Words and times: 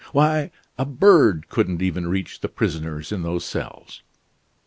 Why, 0.13 0.49
a 0.79 0.85
bird 0.87 1.47
couldn't 1.47 1.83
even 1.83 2.07
reach 2.07 2.39
the 2.39 2.49
prisoners 2.49 3.11
in 3.11 3.21
those 3.21 3.45
cells." 3.45 4.01